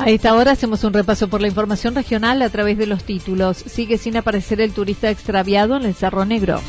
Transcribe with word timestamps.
A 0.00 0.08
esta 0.08 0.34
hora 0.34 0.52
hacemos 0.52 0.82
un 0.84 0.94
repaso 0.94 1.28
por 1.28 1.42
la 1.42 1.48
información 1.48 1.94
regional 1.94 2.40
a 2.40 2.48
través 2.48 2.78
de 2.78 2.86
los 2.86 3.04
títulos. 3.04 3.58
Sigue 3.58 3.98
sin 3.98 4.16
aparecer 4.16 4.62
el 4.62 4.72
turista 4.72 5.10
extraviado 5.10 5.76
en 5.76 5.84
el 5.84 5.94
Cerro 5.94 6.24
Negro. 6.24 6.62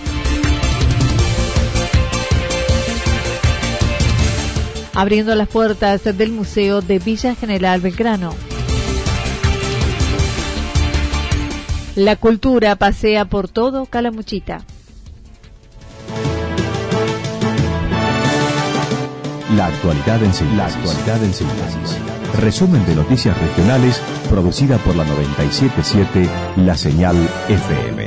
Abriendo 4.93 5.33
las 5.35 5.47
puertas 5.47 6.03
del 6.03 6.31
Museo 6.33 6.81
de 6.81 6.99
Villa 6.99 7.33
General 7.33 7.79
Belgrano. 7.79 8.35
La 11.95 12.17
cultura 12.17 12.75
pasea 12.75 13.23
por 13.23 13.47
todo 13.47 13.85
Calamuchita. 13.85 14.65
La 19.55 19.67
actualidad 19.67 20.21
en 20.21 20.33
síntesis. 20.33 20.57
La 20.57 20.65
actualidad 20.65 21.23
en. 21.23 22.20
Resumen 22.39 22.85
de 22.85 22.95
noticias 22.95 23.37
regionales 23.39 24.01
producida 24.29 24.77
por 24.79 24.95
la 24.95 25.03
977 25.03 26.29
La 26.57 26.75
Señal 26.75 27.15
FM. 27.49 28.05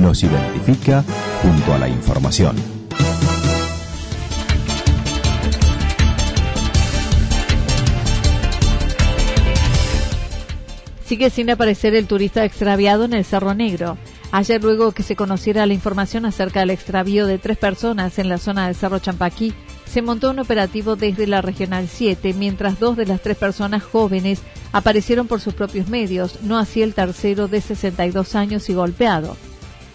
Nos 0.00 0.22
identifica 0.22 1.02
junto 1.42 1.74
a 1.74 1.78
la 1.78 1.88
información. 1.88 2.56
Sigue 11.06 11.30
sin 11.30 11.50
aparecer 11.50 11.94
el 11.94 12.06
turista 12.06 12.44
extraviado 12.44 13.04
en 13.04 13.14
el 13.14 13.24
Cerro 13.24 13.54
Negro. 13.54 13.98
Ayer, 14.36 14.64
luego 14.64 14.90
que 14.90 15.04
se 15.04 15.14
conociera 15.14 15.64
la 15.64 15.74
información 15.74 16.26
acerca 16.26 16.58
del 16.58 16.70
extravío 16.70 17.28
de 17.28 17.38
tres 17.38 17.56
personas 17.56 18.18
en 18.18 18.28
la 18.28 18.38
zona 18.38 18.66
del 18.66 18.74
Cerro 18.74 18.98
Champaquí, 18.98 19.54
se 19.86 20.02
montó 20.02 20.32
un 20.32 20.40
operativo 20.40 20.96
desde 20.96 21.28
la 21.28 21.40
Regional 21.40 21.86
7, 21.86 22.34
mientras 22.34 22.80
dos 22.80 22.96
de 22.96 23.06
las 23.06 23.22
tres 23.22 23.36
personas 23.36 23.84
jóvenes 23.84 24.42
aparecieron 24.72 25.28
por 25.28 25.40
sus 25.40 25.54
propios 25.54 25.86
medios, 25.86 26.42
no 26.42 26.58
así 26.58 26.82
el 26.82 26.94
tercero 26.94 27.46
de 27.46 27.60
62 27.60 28.34
años 28.34 28.68
y 28.68 28.74
golpeado. 28.74 29.36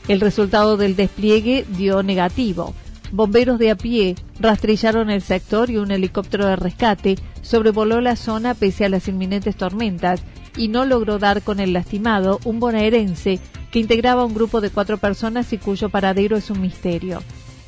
El 0.08 0.22
resultado 0.22 0.78
del 0.78 0.96
despliegue 0.96 1.66
dio 1.68 2.02
negativo. 2.02 2.74
Bomberos 3.12 3.60
de 3.60 3.72
a 3.72 3.76
pie 3.76 4.16
rastrillaron 4.40 5.10
el 5.10 5.22
sector 5.22 5.70
y 5.70 5.76
un 5.76 5.92
helicóptero 5.92 6.46
de 6.46 6.56
rescate 6.56 7.18
sobrevoló 7.42 8.00
la 8.00 8.16
zona 8.16 8.54
pese 8.54 8.86
a 8.86 8.90
las 8.90 9.10
inminentes 9.10 9.58
tormentas 9.58 10.24
y 10.56 10.70
no 10.70 10.86
logró 10.86 11.20
dar 11.20 11.42
con 11.42 11.60
el 11.60 11.74
lastimado, 11.74 12.40
un 12.46 12.62
bonaerense 12.62 13.42
que 13.72 13.80
integraba 13.80 14.26
un 14.26 14.34
grupo 14.34 14.62
de 14.62 14.70
cuatro 14.70 14.98
personas 14.98 15.54
y 15.54 15.58
cuyo 15.58 15.90
paradero 15.90 16.38
es 16.38 16.50
un 16.50 16.62
misterio. 16.62 17.22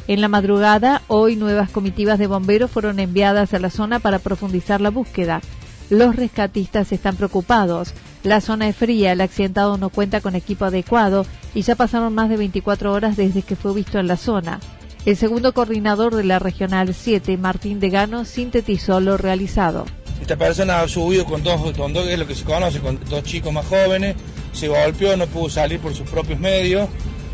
En 0.07 0.19
la 0.21 0.27
madrugada, 0.27 1.03
hoy 1.07 1.35
nuevas 1.35 1.69
comitivas 1.69 2.17
de 2.19 2.27
bomberos 2.27 2.71
fueron 2.71 2.99
enviadas 2.99 3.53
a 3.53 3.59
la 3.59 3.69
zona 3.69 3.99
para 3.99 4.19
profundizar 4.19 4.81
la 4.81 4.89
búsqueda. 4.89 5.41
Los 5.89 6.15
rescatistas 6.15 6.91
están 6.91 7.15
preocupados. 7.17 7.93
La 8.23 8.41
zona 8.41 8.67
es 8.67 8.75
fría, 8.75 9.11
el 9.11 9.21
accidentado 9.21 9.77
no 9.77 9.89
cuenta 9.89 10.21
con 10.21 10.35
equipo 10.35 10.65
adecuado 10.65 11.25
y 11.53 11.61
ya 11.61 11.75
pasaron 11.75 12.15
más 12.15 12.29
de 12.29 12.37
24 12.37 12.93
horas 12.93 13.17
desde 13.17 13.41
que 13.41 13.55
fue 13.55 13.73
visto 13.73 13.99
en 13.99 14.07
la 14.07 14.17
zona. 14.17 14.59
El 15.05 15.17
segundo 15.17 15.53
coordinador 15.53 16.15
de 16.15 16.23
la 16.23 16.39
Regional 16.39 16.93
7, 16.93 17.35
Martín 17.37 17.79
Degano, 17.79 18.23
sintetizó 18.23 18.99
lo 18.99 19.17
realizado. 19.17 19.85
Esta 20.21 20.35
persona 20.35 20.81
ha 20.81 20.87
subido 20.87 21.25
con 21.25 21.43
dos, 21.43 21.59
con 21.75 21.93
dos, 21.93 22.07
es 22.07 22.19
lo 22.19 22.27
que 22.27 22.35
se 22.35 22.43
conoce, 22.43 22.79
con 22.79 22.99
dos 23.09 23.23
chicos 23.23 23.51
más 23.51 23.65
jóvenes, 23.65 24.15
se 24.53 24.67
golpeó, 24.67 25.15
no 25.17 25.27
pudo 25.27 25.49
salir 25.49 25.79
por 25.79 25.93
sus 25.95 26.09
propios 26.09 26.39
medios. 26.39 26.87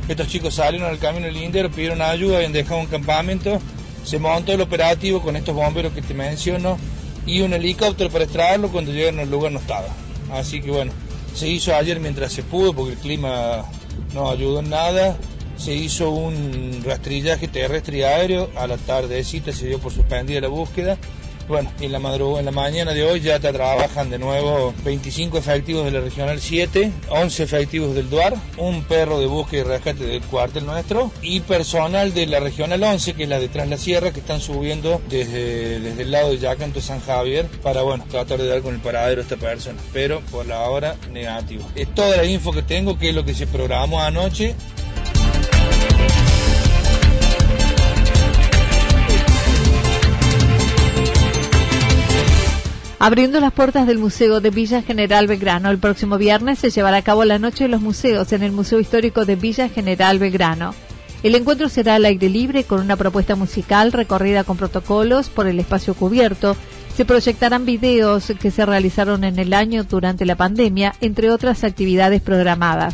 Estos 0.08 0.28
chicos 0.28 0.56
salieron 0.56 0.88
al 0.88 1.00
camino 1.00 1.28
lindero, 1.28 1.70
pidieron 1.70 2.02
ayuda, 2.02 2.38
habían 2.38 2.54
dejado 2.54 2.80
un 2.80 2.86
campamento, 2.88 3.60
se 4.04 4.20
montó 4.20 4.54
el 4.54 4.62
operativo 4.62 5.22
con 5.22 5.36
estos 5.36 5.54
bomberos 5.54 5.92
que 5.94 6.02
te 6.02 6.14
menciono 6.14 6.78
y 7.26 7.42
un 7.42 7.54
helicóptero 7.54 8.10
para 8.10 8.24
extraerlo 8.24 8.70
cuando 8.70 8.94
llegaron 8.94 9.20
al 9.20 9.30
lugar 9.30 9.52
no 9.52 9.60
estaba. 9.60 9.88
Así 10.32 10.62
que 10.62 10.72
bueno, 10.72 10.94
se 11.34 11.48
hizo 11.50 11.76
ayer 11.76 12.00
mientras 12.00 12.32
se 12.32 12.44
pudo 12.44 12.74
porque 12.74 12.94
el 12.94 13.00
clima 13.00 13.66
no 14.14 14.30
ayudó 14.30 14.60
en 14.60 14.70
nada. 14.70 15.18
Se 15.58 15.74
hizo 15.74 16.12
un 16.12 16.84
rastrillaje 16.86 17.48
terrestre 17.48 17.98
y 17.98 18.04
aéreo, 18.04 18.50
a 18.56 18.68
la 18.68 18.78
tardecita 18.78 19.52
se 19.52 19.68
dio 19.68 19.80
por 19.80 19.92
suspendida 19.92 20.40
la 20.40 20.48
búsqueda 20.50 20.98
bueno, 21.48 21.72
en 21.80 21.92
la 21.92 22.00
madrugada, 22.00 22.40
en 22.40 22.46
la 22.46 22.52
mañana 22.52 22.94
de 22.94 23.04
hoy 23.04 23.22
ya 23.22 23.40
te 23.40 23.52
trabajan 23.54 24.10
de 24.10 24.20
nuevo 24.20 24.74
25 24.84 25.38
efectivos 25.38 25.86
de 25.86 25.92
la 25.92 26.02
Regional 26.02 26.40
7, 26.40 26.92
11 27.10 27.44
efectivos 27.44 27.96
del 27.96 28.10
DUAR, 28.10 28.36
un 28.58 28.84
perro 28.84 29.20
de 29.20 29.28
búsqueda 29.28 29.62
y 29.62 29.64
rescate 29.64 30.04
del 30.06 30.22
cuartel 30.24 30.66
nuestro 30.66 31.12
y 31.22 31.40
personal 31.42 32.14
de 32.14 32.28
la 32.28 32.40
Regional 32.40 32.84
11, 32.84 33.14
que 33.14 33.24
es 33.24 33.30
la 33.30 33.40
de 33.40 33.48
Tras 33.48 33.68
la 33.68 33.78
Sierra, 33.78 34.12
que 34.12 34.20
están 34.20 34.42
subiendo 34.42 35.02
desde, 35.10 35.80
desde 35.80 36.02
el 36.02 36.12
lado 36.12 36.32
de 36.32 36.40
Yacanto 36.40 36.82
San 36.82 37.00
Javier 37.02 37.46
para, 37.64 37.82
bueno, 37.82 38.06
tratar 38.10 38.40
de 38.40 38.48
dar 38.48 38.62
con 38.62 38.74
el 38.74 38.82
paradero 38.82 39.22
a 39.22 39.24
esta 39.24 39.38
persona. 39.38 39.80
Pero 39.94 40.22
por 40.32 40.46
la 40.46 40.62
hora, 40.70 40.96
negativo. 41.12 41.66
Es 41.76 41.94
toda 41.94 42.18
la 42.18 42.26
info 42.26 42.52
que 42.52 42.62
tengo, 42.62 42.98
que 42.98 43.10
es 43.10 43.16
lo 43.16 43.26
que 43.26 43.34
se 43.34 43.48
programó 43.48 44.02
anoche 44.02 44.56
Abriendo 53.08 53.40
las 53.40 53.54
puertas 53.54 53.88
del 53.88 54.00
Museo 54.00 54.42
de 54.42 54.50
Villa 54.50 54.82
General 54.82 55.28
Belgrano, 55.28 55.70
el 55.70 55.78
próximo 55.78 56.18
viernes 56.18 56.60
se 56.60 56.72
llevará 56.72 56.98
a 56.98 57.02
cabo 57.04 57.24
la 57.24 57.40
Noche 57.40 57.64
de 57.64 57.70
los 57.70 57.80
Museos 57.80 58.34
en 58.34 58.44
el 58.44 58.52
Museo 58.52 58.82
Histórico 58.82 59.24
de 59.24 59.38
Villa 59.38 59.70
General 59.70 60.20
Belgrano. 60.20 60.76
El 61.24 61.36
encuentro 61.36 61.70
será 61.70 61.96
al 61.96 62.04
aire 62.04 62.28
libre 62.28 62.66
con 62.66 62.82
una 62.82 62.98
propuesta 62.98 63.38
musical 63.38 63.94
recorrida 63.94 64.44
con 64.44 64.58
protocolos 64.58 65.30
por 65.30 65.48
el 65.48 65.58
espacio 65.58 65.94
cubierto. 65.94 66.58
Se 66.98 67.06
proyectarán 67.06 67.64
videos 67.64 68.34
que 68.42 68.52
se 68.52 68.66
realizaron 68.66 69.24
en 69.24 69.40
el 69.40 69.54
año 69.54 69.86
durante 69.86 70.26
la 70.26 70.36
pandemia, 70.36 70.94
entre 71.00 71.32
otras 71.32 71.64
actividades 71.64 72.22
programadas. 72.22 72.94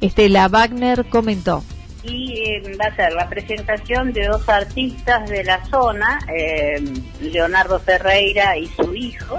Estela 0.00 0.48
Wagner 0.48 1.04
comentó 1.08 1.62
y 2.02 2.32
eh, 2.32 2.76
va 2.80 2.86
a 2.86 2.96
ser 2.96 3.12
la 3.12 3.28
presentación 3.28 4.12
de 4.12 4.26
dos 4.26 4.48
artistas 4.48 5.28
de 5.28 5.44
la 5.44 5.64
zona, 5.66 6.18
eh, 6.34 6.82
Leonardo 7.20 7.78
Ferreira 7.80 8.56
y 8.56 8.66
su 8.66 8.94
hijo, 8.94 9.38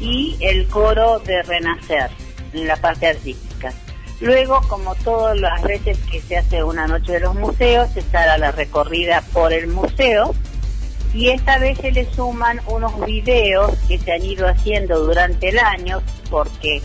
y 0.00 0.36
el 0.40 0.66
coro 0.68 1.18
de 1.20 1.42
Renacer, 1.42 2.10
en 2.52 2.66
la 2.66 2.76
parte 2.76 3.08
artística. 3.08 3.72
Luego, 4.20 4.60
como 4.68 4.94
todas 4.96 5.36
las 5.38 5.62
veces 5.62 5.98
que 6.10 6.20
se 6.20 6.36
hace 6.36 6.62
una 6.62 6.86
noche 6.86 7.14
de 7.14 7.20
los 7.20 7.34
museos, 7.34 7.96
estará 7.96 8.38
la 8.38 8.52
recorrida 8.52 9.22
por 9.32 9.52
el 9.52 9.66
museo, 9.66 10.34
y 11.12 11.28
esta 11.28 11.58
vez 11.58 11.78
se 11.78 11.90
le 11.90 12.10
suman 12.12 12.60
unos 12.68 13.04
videos 13.04 13.76
que 13.88 13.98
se 13.98 14.12
han 14.12 14.24
ido 14.24 14.48
haciendo 14.48 15.00
durante 15.00 15.48
el 15.48 15.58
año, 15.58 16.00
porque 16.30 16.80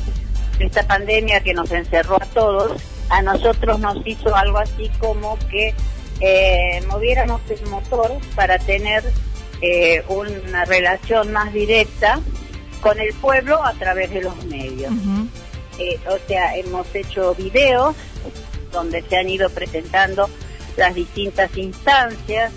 esta 0.59 0.85
pandemia 0.87 1.41
que 1.41 1.53
nos 1.53 1.71
encerró 1.71 2.15
a 2.15 2.25
todos, 2.25 2.81
a 3.09 3.21
nosotros 3.21 3.79
nos 3.79 4.05
hizo 4.05 4.35
algo 4.35 4.57
así 4.59 4.89
como 4.99 5.37
que 5.49 5.73
eh, 6.19 6.81
moviéramos 6.87 7.41
el 7.49 7.65
motor 7.69 8.11
para 8.35 8.57
tener 8.57 9.03
eh, 9.61 10.03
una 10.07 10.65
relación 10.65 11.31
más 11.31 11.53
directa 11.53 12.19
con 12.81 12.99
el 12.99 13.13
pueblo 13.15 13.63
a 13.63 13.73
través 13.73 14.11
de 14.11 14.21
los 14.21 14.45
medios. 14.45 14.91
Eh, 15.79 15.99
o 16.09 16.17
sea, 16.27 16.55
hemos 16.55 16.93
hecho 16.95 17.35
videos 17.35 17.95
donde 18.71 19.01
se 19.03 19.17
han 19.17 19.29
ido 19.29 19.49
presentando 19.49 20.29
las 20.75 20.93
distintas 20.93 21.55
instancias, 21.57 22.51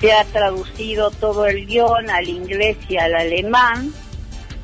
se 0.00 0.12
ha 0.12 0.24
traducido 0.24 1.10
todo 1.10 1.46
el 1.46 1.66
guion 1.66 2.10
al 2.10 2.28
inglés 2.28 2.76
y 2.88 2.96
al 2.96 3.14
alemán, 3.14 3.92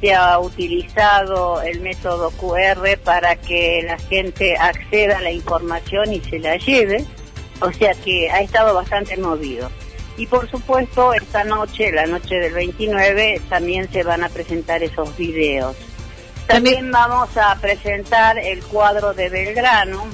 se 0.00 0.14
ha 0.14 0.38
utilizado 0.38 1.60
el 1.62 1.80
método 1.80 2.30
QR 2.30 2.98
para 3.04 3.36
que 3.36 3.82
la 3.84 3.98
gente 3.98 4.56
acceda 4.56 5.18
a 5.18 5.20
la 5.20 5.30
información 5.30 6.12
y 6.12 6.20
se 6.20 6.38
la 6.38 6.56
lleve, 6.56 7.04
o 7.60 7.72
sea 7.72 7.94
que 7.94 8.30
ha 8.30 8.40
estado 8.40 8.74
bastante 8.74 9.16
movido. 9.16 9.70
Y 10.16 10.26
por 10.26 10.50
supuesto, 10.50 11.14
esta 11.14 11.44
noche, 11.44 11.92
la 11.92 12.06
noche 12.06 12.36
del 12.36 12.52
29, 12.52 13.42
también 13.48 13.90
se 13.90 14.02
van 14.02 14.24
a 14.24 14.28
presentar 14.28 14.82
esos 14.82 15.16
videos. 15.16 15.76
También 16.46 16.90
vamos 16.90 17.36
a 17.36 17.54
presentar 17.60 18.38
el 18.38 18.62
cuadro 18.64 19.14
de 19.14 19.28
Belgrano, 19.28 20.04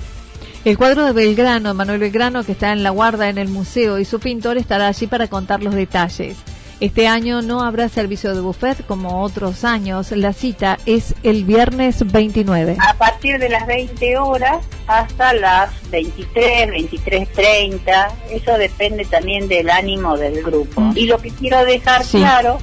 el 0.66 0.76
cuadro 0.76 1.04
de 1.04 1.12
Belgrano, 1.12 1.74
Manuel 1.74 2.00
Belgrano, 2.00 2.42
que 2.42 2.50
está 2.50 2.72
en 2.72 2.82
la 2.82 2.90
guarda 2.90 3.28
en 3.28 3.38
el 3.38 3.46
museo, 3.46 4.00
y 4.00 4.04
su 4.04 4.18
pintor 4.18 4.56
estará 4.56 4.88
allí 4.88 5.06
para 5.06 5.28
contar 5.28 5.62
los 5.62 5.72
detalles. 5.72 6.38
Este 6.78 7.08
año 7.08 7.40
no 7.40 7.62
habrá 7.62 7.88
servicio 7.88 8.34
de 8.34 8.40
buffet 8.42 8.84
como 8.86 9.22
otros 9.22 9.64
años. 9.64 10.10
La 10.10 10.34
cita 10.34 10.76
es 10.84 11.14
el 11.22 11.44
viernes 11.44 12.12
29. 12.12 12.76
A 12.78 12.94
partir 12.94 13.38
de 13.38 13.48
las 13.48 13.66
20 13.66 14.18
horas 14.18 14.66
hasta 14.86 15.32
las 15.32 15.70
23, 15.90 16.68
23.30. 16.68 18.08
Eso 18.30 18.58
depende 18.58 19.06
también 19.06 19.48
del 19.48 19.70
ánimo 19.70 20.18
del 20.18 20.42
grupo. 20.42 20.82
Mm. 20.82 20.92
Y 20.96 21.06
lo 21.06 21.18
que 21.18 21.30
quiero 21.30 21.64
dejar 21.64 22.04
claro 22.04 22.58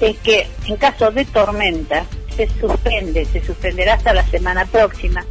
es 0.00 0.16
que 0.18 0.46
en 0.66 0.76
caso 0.76 1.10
de 1.10 1.24
tormenta 1.24 2.04
se 2.36 2.48
suspende, 2.60 3.24
se 3.24 3.44
suspenderá 3.44 3.94
hasta 3.94 4.12
la 4.12 4.24
semana 4.26 4.64
próxima 4.66 5.24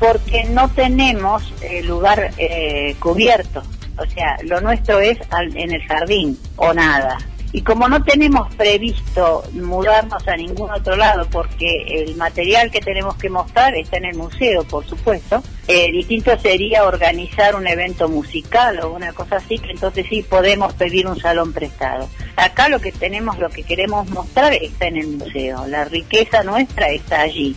porque 0.00 0.44
no 0.44 0.68
tenemos 0.70 1.52
eh, 1.60 1.82
lugar 1.82 2.32
eh, 2.36 2.96
cubierto. 2.98 3.62
O 3.98 4.06
sea, 4.06 4.36
lo 4.42 4.60
nuestro 4.60 5.00
es 5.00 5.18
en 5.54 5.72
el 5.72 5.82
jardín 5.86 6.38
o 6.56 6.74
nada. 6.74 7.16
Y 7.56 7.62
como 7.62 7.88
no 7.88 8.04
tenemos 8.04 8.54
previsto 8.54 9.42
mudarnos 9.54 10.28
a 10.28 10.36
ningún 10.36 10.70
otro 10.70 10.94
lado, 10.94 11.26
porque 11.30 11.86
el 11.88 12.14
material 12.16 12.70
que 12.70 12.82
tenemos 12.82 13.16
que 13.16 13.30
mostrar 13.30 13.74
está 13.74 13.96
en 13.96 14.04
el 14.04 14.14
museo, 14.14 14.62
por 14.64 14.84
supuesto, 14.84 15.42
eh, 15.66 15.90
distinto 15.90 16.38
sería 16.38 16.84
organizar 16.84 17.54
un 17.56 17.66
evento 17.66 18.10
musical 18.10 18.78
o 18.80 18.92
una 18.92 19.14
cosa 19.14 19.36
así, 19.36 19.58
que 19.58 19.70
entonces 19.70 20.04
sí 20.06 20.22
podemos 20.22 20.74
pedir 20.74 21.06
un 21.06 21.18
salón 21.18 21.54
prestado. 21.54 22.10
Acá 22.36 22.68
lo 22.68 22.78
que 22.78 22.92
tenemos, 22.92 23.38
lo 23.38 23.48
que 23.48 23.62
queremos 23.62 24.06
mostrar 24.10 24.52
está 24.52 24.88
en 24.88 24.98
el 24.98 25.06
museo. 25.16 25.66
La 25.66 25.86
riqueza 25.86 26.42
nuestra 26.42 26.90
está 26.90 27.22
allí. 27.22 27.56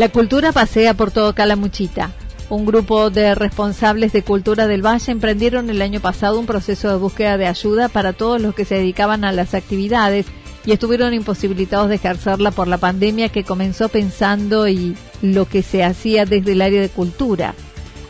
La 0.00 0.08
cultura 0.08 0.50
pasea 0.50 0.94
por 0.94 1.10
todo 1.10 1.34
Calamuchita. 1.34 2.10
Un 2.48 2.64
grupo 2.64 3.10
de 3.10 3.34
responsables 3.34 4.14
de 4.14 4.22
cultura 4.22 4.66
del 4.66 4.80
Valle 4.80 5.12
emprendieron 5.12 5.68
el 5.68 5.82
año 5.82 6.00
pasado 6.00 6.40
un 6.40 6.46
proceso 6.46 6.88
de 6.88 6.96
búsqueda 6.96 7.36
de 7.36 7.46
ayuda 7.46 7.90
para 7.90 8.14
todos 8.14 8.40
los 8.40 8.54
que 8.54 8.64
se 8.64 8.76
dedicaban 8.76 9.24
a 9.24 9.32
las 9.32 9.52
actividades 9.52 10.24
y 10.64 10.72
estuvieron 10.72 11.12
imposibilitados 11.12 11.90
de 11.90 11.96
ejercerla 11.96 12.50
por 12.50 12.66
la 12.66 12.78
pandemia 12.78 13.28
que 13.28 13.44
comenzó 13.44 13.90
pensando 13.90 14.68
y 14.68 14.96
lo 15.20 15.44
que 15.44 15.62
se 15.62 15.84
hacía 15.84 16.24
desde 16.24 16.52
el 16.52 16.62
área 16.62 16.80
de 16.80 16.88
cultura. 16.88 17.54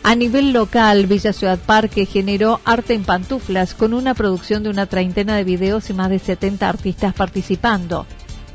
A 0.05 0.15
nivel 0.15 0.53
local, 0.53 1.09
Villa 1.09 1.33
Ciudad 1.33 1.59
Parque 1.59 2.07
generó 2.07 2.61
arte 2.65 2.95
en 2.95 3.03
pantuflas 3.03 3.75
con 3.75 3.95
una 3.95 4.15
producción 4.15 4.63
de 4.63 4.71
una 4.71 4.87
treintena 4.87 5.35
de 5.35 5.43
videos 5.43 5.91
y 5.91 5.95
más 5.95 6.09
de 6.09 6.21
70 6.21 6.69
artistas 6.69 7.15
participando. 7.15 8.07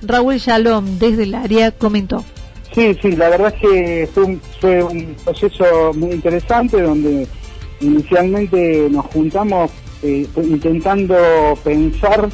Raúl 0.01 0.37
Shalom, 0.37 0.99
desde 0.99 1.23
el 1.23 1.35
área, 1.35 1.71
comentó. 1.71 2.23
Sí, 2.73 2.97
sí, 3.01 3.11
la 3.13 3.29
verdad 3.29 3.53
es 3.55 3.61
que 3.61 4.09
fue 4.13 4.83
un, 4.83 5.15
proceso 5.23 5.93
muy 5.93 6.11
interesante 6.11 6.81
donde 6.81 7.27
inicialmente 7.79 8.87
nos 8.89 9.05
juntamos 9.05 9.71
eh, 10.03 10.27
intentando 10.37 11.15
pensar 11.63 12.29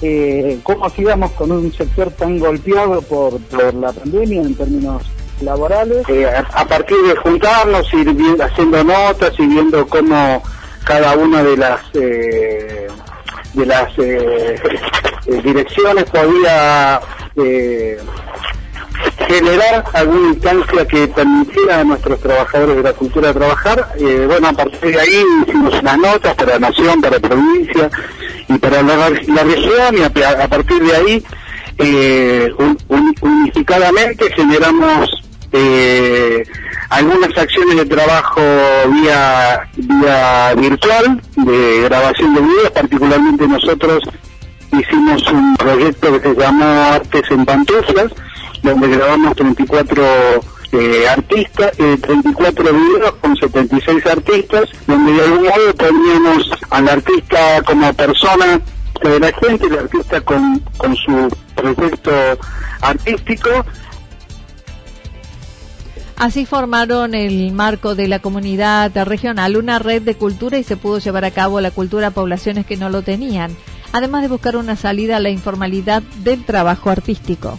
eh, 0.00 0.58
cómo 0.62 0.86
hacíamos 0.86 1.32
con 1.32 1.52
un 1.52 1.72
sector 1.72 2.10
tan 2.12 2.38
golpeado 2.38 3.02
por, 3.02 3.40
la 3.74 3.92
pandemia 3.92 4.42
en 4.42 4.54
términos 4.54 5.02
laborales. 5.40 6.08
Eh, 6.08 6.26
a, 6.26 6.64
partir 6.66 6.98
de 6.98 7.16
juntarnos, 7.16 7.92
ir 7.94 8.08
haciendo 8.40 8.84
notas 8.84 9.32
y 9.38 9.46
viendo 9.46 9.86
cómo 9.86 10.42
cada 10.84 11.16
una 11.16 11.42
de 11.42 11.56
las 11.56 11.92
de 11.92 13.66
las 13.66 13.94
direcciones 15.44 16.04
podía 16.04 17.00
generar 19.26 19.84
alguna 19.92 20.28
instancia 20.28 20.86
que 20.86 21.08
permitiera 21.08 21.80
a 21.80 21.84
nuestros 21.84 22.20
trabajadores 22.20 22.76
de 22.76 22.82
la 22.82 22.92
cultura 22.92 23.32
trabajar. 23.32 23.92
Eh, 23.98 24.26
bueno, 24.28 24.48
a 24.48 24.52
partir 24.52 24.80
de 24.80 25.00
ahí 25.00 25.24
hicimos 25.46 25.74
unas 25.80 25.98
notas 25.98 26.34
para 26.34 26.52
la 26.52 26.70
nación, 26.70 27.00
para 27.00 27.16
la 27.16 27.28
provincia 27.28 27.90
y 28.48 28.58
para 28.58 28.82
la, 28.82 29.08
región 29.08 29.98
y 29.98 30.02
a, 30.02 30.48
partir 30.48 30.82
de 30.82 30.96
ahí 30.96 31.24
eh, 31.78 32.52
unificadamente 33.20 34.30
generamos 34.34 35.10
eh, 35.52 36.44
algunas 36.90 37.36
acciones 37.36 37.76
de 37.76 37.86
trabajo 37.86 38.40
vía, 38.90 39.68
vía 39.76 40.54
virtual 40.56 41.20
de 41.36 41.82
grabación 41.82 42.34
de 42.34 42.40
videos, 42.40 42.70
particularmente 42.70 43.48
nosotros 43.48 44.02
hicimos 44.78 45.22
un 45.30 45.56
proyecto 45.56 46.20
que 46.20 46.28
se 46.28 46.34
llamó 46.34 46.64
Artes 46.64 47.22
en 47.30 47.44
Pantuflas, 47.44 48.12
donde 48.62 48.88
grabamos 48.88 49.34
34 49.36 50.04
eh, 50.72 51.08
artistas, 51.08 51.72
eh, 51.78 51.98
34 52.00 52.64
videos 52.72 53.12
con 53.20 53.36
76 53.36 54.06
artistas, 54.06 54.68
donde 54.86 55.12
de 55.12 55.22
algún 55.22 55.42
modo 55.42 55.74
poníamos 55.76 56.50
al 56.70 56.88
artista 56.88 57.62
como 57.64 57.92
persona 57.92 58.60
la 59.02 59.32
gente, 59.32 59.66
el 59.66 59.78
artista 59.78 60.20
con, 60.20 60.60
con 60.76 60.96
su 60.96 61.28
proyecto 61.54 62.12
artístico. 62.80 63.50
Así 66.16 66.46
formaron 66.46 67.14
el 67.14 67.52
marco 67.52 67.96
de 67.96 68.06
la 68.06 68.20
comunidad 68.20 68.92
regional 69.04 69.56
una 69.56 69.80
red 69.80 70.02
de 70.02 70.14
cultura 70.14 70.58
y 70.58 70.62
se 70.62 70.76
pudo 70.76 70.98
llevar 70.98 71.24
a 71.24 71.32
cabo 71.32 71.60
la 71.60 71.72
cultura 71.72 72.08
a 72.08 72.10
poblaciones 72.12 72.64
que 72.64 72.76
no 72.76 72.90
lo 72.90 73.02
tenían, 73.02 73.56
además 73.92 74.22
de 74.22 74.28
buscar 74.28 74.56
una 74.56 74.76
salida 74.76 75.16
a 75.16 75.20
la 75.20 75.30
informalidad 75.30 76.02
del 76.22 76.44
trabajo 76.44 76.90
artístico 76.90 77.58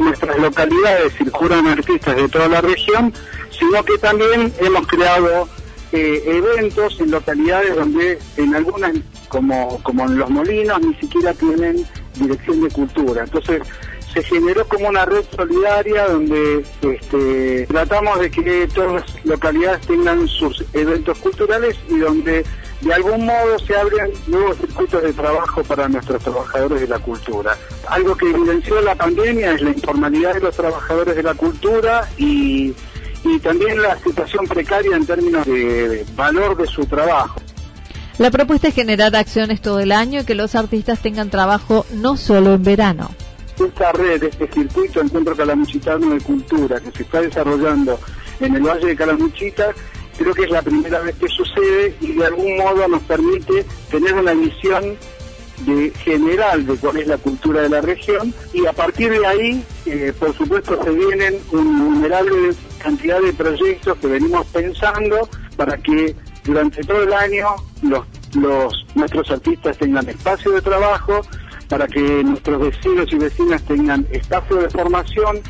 nuestras 0.00 0.38
localidades 0.38 1.12
circulan 1.14 1.66
artistas 1.66 2.16
de 2.16 2.28
toda 2.28 2.48
la 2.48 2.60
región, 2.60 3.12
sino 3.50 3.84
que 3.84 3.98
también 3.98 4.52
hemos 4.58 4.86
creado 4.86 5.48
eh, 5.92 6.22
eventos 6.26 7.00
en 7.00 7.10
localidades 7.10 7.74
donde 7.74 8.18
en 8.36 8.54
algunas, 8.54 8.92
como, 9.28 9.82
como 9.82 10.04
en 10.04 10.18
Los 10.18 10.30
Molinos, 10.30 10.80
ni 10.80 10.94
siquiera 10.94 11.34
tienen 11.34 11.84
dirección 12.14 12.62
de 12.62 12.70
cultura. 12.70 13.24
Entonces 13.24 13.62
se 14.12 14.22
generó 14.22 14.66
como 14.66 14.88
una 14.88 15.04
red 15.04 15.24
solidaria 15.36 16.08
donde 16.08 16.64
este, 16.82 17.66
tratamos 17.66 18.18
de 18.18 18.30
que 18.30 18.68
todas 18.68 18.92
las 18.92 19.24
localidades 19.24 19.86
tengan 19.86 20.26
sus 20.26 20.64
eventos 20.72 21.18
culturales 21.18 21.76
y 21.88 21.98
donde 21.98 22.44
de 22.80 22.94
algún 22.94 23.26
modo 23.26 23.58
se 23.58 23.76
abren 23.76 24.10
nuevos 24.26 24.56
circuitos 24.56 25.02
de 25.02 25.12
trabajo 25.12 25.62
para 25.64 25.88
nuestros 25.88 26.22
trabajadores 26.22 26.80
de 26.80 26.88
la 26.88 26.98
cultura. 26.98 27.56
Algo 27.88 28.16
que 28.16 28.30
evidenció 28.30 28.80
la 28.80 28.94
pandemia 28.94 29.52
es 29.52 29.60
la 29.60 29.70
informalidad 29.70 30.34
de 30.34 30.40
los 30.40 30.56
trabajadores 30.56 31.14
de 31.14 31.22
la 31.22 31.34
cultura 31.34 32.08
y, 32.16 32.74
también 33.42 33.80
la 33.80 33.96
situación 33.98 34.46
precaria 34.46 34.96
en 34.96 35.06
términos 35.06 35.46
de 35.46 36.04
valor 36.14 36.56
de 36.56 36.66
su 36.66 36.84
trabajo. 36.86 37.40
La 38.18 38.30
propuesta 38.30 38.68
es 38.68 38.74
generar 38.74 39.14
acciones 39.14 39.60
todo 39.60 39.80
el 39.80 39.92
año 39.92 40.20
y 40.20 40.24
que 40.24 40.34
los 40.34 40.54
artistas 40.54 41.00
tengan 41.00 41.30
trabajo 41.30 41.86
no 41.94 42.16
solo 42.16 42.54
en 42.54 42.62
verano. 42.62 43.10
Esta 43.58 43.92
red, 43.92 44.22
este 44.22 44.50
circuito 44.50 45.00
Encuentro 45.00 45.36
Calamuchitano 45.36 46.10
de 46.10 46.20
Cultura 46.20 46.80
que 46.80 46.90
se 46.92 47.02
está 47.02 47.20
desarrollando 47.20 47.98
en 48.40 48.56
el 48.56 48.62
Valle 48.62 48.88
de 48.88 48.96
Calamuchita 48.96 49.74
creo 50.20 50.34
que 50.34 50.42
es 50.42 50.50
la 50.50 50.60
primera 50.60 51.00
vez 51.00 51.16
que 51.16 51.28
sucede 51.28 51.96
y 51.98 52.12
de 52.12 52.26
algún 52.26 52.58
modo 52.58 52.86
nos 52.88 53.02
permite 53.04 53.64
tener 53.90 54.12
una 54.12 54.34
visión 54.34 54.98
de 55.60 55.90
general 56.04 56.66
de 56.66 56.76
cuál 56.76 56.98
es 56.98 57.06
la 57.06 57.16
cultura 57.16 57.62
de 57.62 57.70
la 57.70 57.80
región 57.80 58.34
y 58.52 58.66
a 58.66 58.72
partir 58.74 59.10
de 59.10 59.26
ahí, 59.26 59.64
eh, 59.86 60.12
por 60.18 60.36
supuesto, 60.36 60.78
se 60.84 60.90
vienen 60.90 61.38
una 61.52 61.62
innumerable 61.62 62.50
cantidad 62.82 63.18
de 63.22 63.32
proyectos 63.32 63.96
que 63.96 64.06
venimos 64.08 64.46
pensando 64.48 65.26
para 65.56 65.78
que 65.78 66.14
durante 66.44 66.82
todo 66.82 67.02
el 67.02 67.12
año 67.14 67.46
los, 67.82 68.86
nuestros 68.94 69.30
artistas 69.30 69.78
tengan 69.78 70.06
espacio 70.06 70.52
de 70.52 70.60
trabajo, 70.60 71.22
para 71.68 71.86
que 71.86 72.00
nuestros 72.24 72.60
vecinos 72.60 73.10
y 73.10 73.16
vecinas 73.16 73.62
tengan 73.62 74.06
espacio 74.10 74.56
de 74.56 74.68
formación 74.68 75.40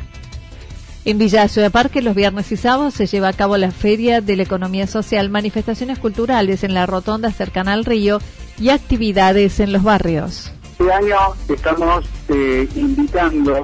en 1.04 1.18
Villa 1.18 1.48
Ciudad 1.48 1.70
Parque, 1.70 2.02
los 2.02 2.14
viernes 2.14 2.52
y 2.52 2.56
sábados 2.56 2.94
se 2.94 3.06
lleva 3.06 3.28
a 3.28 3.32
cabo 3.32 3.56
la 3.56 3.70
Feria 3.70 4.20
de 4.20 4.36
la 4.36 4.42
Economía 4.42 4.86
Social, 4.86 5.30
manifestaciones 5.30 5.98
culturales 5.98 6.62
en 6.62 6.74
la 6.74 6.86
rotonda 6.86 7.30
cercana 7.30 7.72
al 7.72 7.84
río 7.84 8.18
y 8.58 8.68
actividades 8.68 9.60
en 9.60 9.72
los 9.72 9.82
barrios. 9.82 10.52
este 10.72 10.92
año 10.92 11.16
estamos 11.48 12.04
eh, 12.28 12.68
invitando 12.74 13.62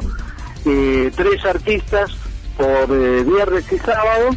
eh, 0.65 1.11
tres 1.15 1.45
artistas 1.45 2.11
por 2.57 2.67
eh, 2.91 3.23
viernes 3.23 3.71
y 3.71 3.79
sábado, 3.79 4.31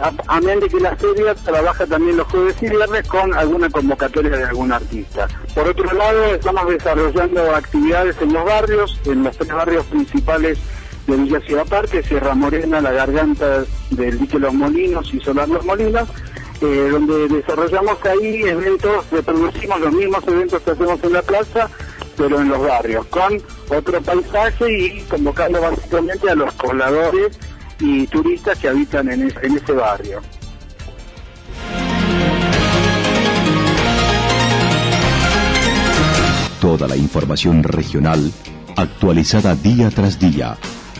a, 0.00 0.40
de 0.40 0.68
que 0.68 0.80
la 0.80 0.96
serie 0.98 1.34
trabaja 1.44 1.86
también 1.86 2.16
los 2.16 2.26
jueves 2.26 2.56
y 2.60 2.68
viernes 2.68 3.06
con 3.06 3.32
alguna 3.32 3.70
convocatoria 3.70 4.36
de 4.36 4.44
algún 4.44 4.72
artista. 4.72 5.28
Por 5.54 5.68
otro 5.68 5.92
lado, 5.92 6.34
estamos 6.34 6.68
desarrollando 6.68 7.54
actividades 7.54 8.16
en 8.20 8.32
los 8.32 8.44
barrios, 8.44 9.00
en 9.04 9.22
los 9.22 9.36
tres 9.36 9.52
barrios 9.52 9.86
principales 9.86 10.58
de 11.06 11.16
Villa 11.16 11.40
Ciudad 11.40 11.66
Parque, 11.66 12.02
Sierra 12.02 12.34
Morena, 12.34 12.80
La 12.80 12.92
Garganta 12.92 13.64
del 13.90 14.18
Dique 14.18 14.38
Los 14.38 14.54
Molinos 14.54 15.12
y 15.12 15.20
Solar 15.20 15.48
Los 15.48 15.64
Molinos, 15.64 16.08
eh, 16.60 16.88
donde 16.90 17.28
desarrollamos 17.28 17.98
ahí 18.04 18.42
eventos, 18.42 19.04
reproducimos 19.10 19.80
los 19.80 19.92
mismos 19.92 20.24
eventos 20.26 20.62
que 20.62 20.70
hacemos 20.70 21.02
en 21.02 21.12
la 21.12 21.22
plaza, 21.22 21.68
pero 22.16 22.40
en 22.40 22.48
los 22.48 22.60
barrios, 22.60 23.04
con 23.06 23.42
otro 23.68 24.00
paisaje 24.00 24.72
y 24.72 25.00
convocando 25.02 25.60
básicamente 25.60 26.30
a 26.30 26.34
los 26.34 26.52
pobladores 26.54 27.38
y 27.80 28.06
turistas 28.06 28.58
que 28.58 28.68
habitan 28.68 29.10
en, 29.10 29.32
en 29.42 29.56
ese 29.56 29.72
barrio. 29.72 30.20
Toda 36.60 36.88
la 36.88 36.96
información 36.96 37.62
regional 37.62 38.32
actualizada 38.76 39.54
día 39.54 39.90
tras 39.90 40.18
día. 40.18 40.56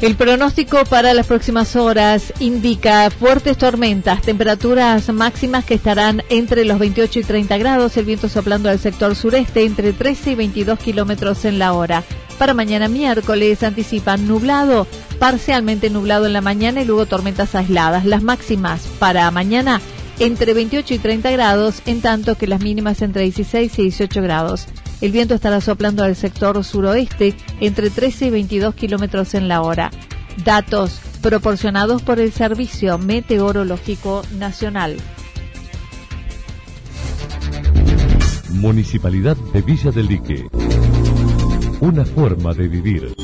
El 0.00 0.14
pronóstico 0.14 0.84
para 0.84 1.12
las 1.12 1.26
próximas 1.26 1.74
horas 1.74 2.32
indica 2.38 3.10
fuertes 3.10 3.58
tormentas, 3.58 4.22
temperaturas 4.22 5.12
máximas 5.12 5.64
que 5.64 5.74
estarán 5.74 6.22
entre 6.28 6.64
los 6.64 6.78
28 6.78 7.18
y 7.18 7.24
30 7.24 7.58
grados, 7.58 7.96
el 7.96 8.04
viento 8.04 8.28
soplando 8.28 8.70
al 8.70 8.78
sector 8.78 9.16
sureste 9.16 9.64
entre 9.64 9.92
13 9.92 10.30
y 10.30 10.34
22 10.36 10.78
kilómetros 10.78 11.44
en 11.44 11.58
la 11.58 11.72
hora. 11.72 12.04
Para 12.38 12.54
mañana 12.54 12.86
miércoles 12.86 13.64
anticipan 13.64 14.28
nublado, 14.28 14.86
parcialmente 15.18 15.90
nublado 15.90 16.26
en 16.26 16.32
la 16.32 16.42
mañana 16.42 16.80
y 16.80 16.84
luego 16.84 17.06
tormentas 17.06 17.56
aisladas. 17.56 18.04
Las 18.04 18.22
máximas 18.22 18.82
para 19.00 19.28
mañana 19.32 19.80
entre 20.20 20.54
28 20.54 20.94
y 20.94 20.98
30 20.98 21.28
grados, 21.32 21.82
en 21.86 22.02
tanto 22.02 22.36
que 22.36 22.46
las 22.46 22.60
mínimas 22.60 23.02
entre 23.02 23.22
16 23.22 23.76
y 23.80 23.82
18 23.82 24.22
grados. 24.22 24.68
El 25.00 25.12
viento 25.12 25.34
estará 25.34 25.60
soplando 25.60 26.02
al 26.02 26.16
sector 26.16 26.62
suroeste 26.64 27.34
entre 27.60 27.90
13 27.90 28.26
y 28.26 28.30
22 28.30 28.74
kilómetros 28.74 29.34
en 29.34 29.46
la 29.46 29.62
hora. 29.62 29.90
Datos 30.44 31.00
proporcionados 31.22 32.02
por 32.02 32.20
el 32.20 32.32
Servicio 32.32 32.98
Meteorológico 32.98 34.22
Nacional. 34.38 34.96
Municipalidad 38.50 39.36
de 39.52 39.62
Villa 39.62 39.92
del 39.92 40.06
Lique. 40.06 40.48
Una 41.80 42.04
forma 42.04 42.52
de 42.54 42.66
vivir. 42.66 43.14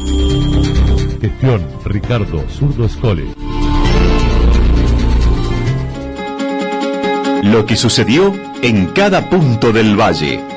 Gestión 1.20 1.66
Ricardo 1.84 2.44
Zurdo 2.50 2.84
Escole. 2.84 3.24
Lo 7.42 7.66
que 7.66 7.76
sucedió 7.76 8.32
en 8.62 8.86
cada 8.86 9.28
punto 9.28 9.72
del 9.72 9.98
valle. 10.00 10.53